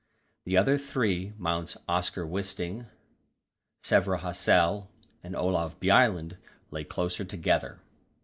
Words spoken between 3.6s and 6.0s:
Sverre Hassel, and Olav